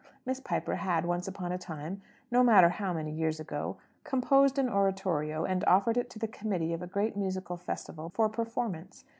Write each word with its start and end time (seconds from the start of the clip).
Miss 0.25 0.39
Piper 0.39 0.77
had 0.77 1.05
once 1.05 1.27
upon 1.27 1.51
a 1.51 1.59
time, 1.59 2.01
no 2.31 2.41
matter 2.41 2.69
how 2.69 2.91
many 2.91 3.11
years 3.11 3.39
ago, 3.39 3.77
composed 4.03 4.57
an 4.57 4.67
oratorio, 4.67 5.45
and 5.45 5.63
offered 5.65 5.95
it 5.95 6.09
to 6.09 6.17
the 6.17 6.27
Committee 6.27 6.73
of 6.73 6.81
a 6.81 6.87
great 6.87 7.15
Musical 7.15 7.55
Festival, 7.55 8.09
for 8.09 8.27
performance. 8.27 9.05